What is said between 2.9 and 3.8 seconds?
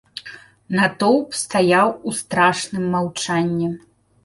маўчанні.